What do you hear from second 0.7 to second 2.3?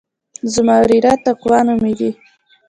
وريره تقوا نوميږي.